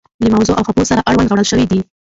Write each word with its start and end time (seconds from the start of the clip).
له 0.23 0.29
موضوع 0.35 0.55
او 0.59 0.65
خبور 0.67 0.85
سره 0.91 1.05
اړوند 1.09 1.29
راوړل 1.29 1.47
شوي 1.51 1.65
دي. 1.71 1.79